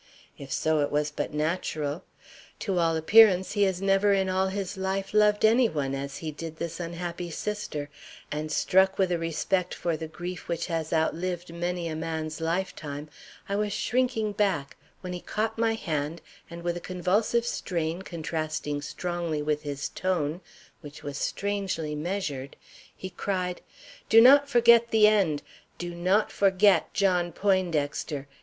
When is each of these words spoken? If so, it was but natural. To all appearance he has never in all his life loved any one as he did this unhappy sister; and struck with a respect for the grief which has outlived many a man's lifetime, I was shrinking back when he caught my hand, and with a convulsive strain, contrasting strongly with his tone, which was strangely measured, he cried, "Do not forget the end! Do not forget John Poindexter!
If 0.35 0.51
so, 0.51 0.79
it 0.79 0.89
was 0.89 1.11
but 1.11 1.31
natural. 1.31 2.03
To 2.61 2.79
all 2.79 2.95
appearance 2.97 3.51
he 3.51 3.61
has 3.65 3.83
never 3.83 4.13
in 4.13 4.29
all 4.29 4.47
his 4.47 4.75
life 4.75 5.13
loved 5.13 5.45
any 5.45 5.69
one 5.69 5.93
as 5.93 6.17
he 6.25 6.31
did 6.31 6.55
this 6.57 6.79
unhappy 6.79 7.29
sister; 7.29 7.87
and 8.31 8.51
struck 8.51 8.97
with 8.97 9.11
a 9.11 9.19
respect 9.19 9.75
for 9.75 9.95
the 9.95 10.07
grief 10.07 10.47
which 10.47 10.65
has 10.65 10.91
outlived 10.91 11.53
many 11.53 11.87
a 11.87 11.95
man's 11.95 12.41
lifetime, 12.41 13.11
I 13.47 13.55
was 13.57 13.73
shrinking 13.73 14.31
back 14.31 14.75
when 15.01 15.13
he 15.13 15.21
caught 15.21 15.59
my 15.59 15.75
hand, 15.75 16.23
and 16.49 16.63
with 16.63 16.75
a 16.75 16.79
convulsive 16.81 17.45
strain, 17.45 18.01
contrasting 18.01 18.81
strongly 18.81 19.43
with 19.43 19.61
his 19.61 19.87
tone, 19.87 20.41
which 20.81 21.03
was 21.03 21.19
strangely 21.19 21.93
measured, 21.93 22.55
he 22.97 23.11
cried, 23.11 23.61
"Do 24.09 24.19
not 24.19 24.49
forget 24.49 24.89
the 24.89 25.07
end! 25.07 25.43
Do 25.77 25.93
not 25.93 26.31
forget 26.31 26.91
John 26.91 27.31
Poindexter! 27.31 28.27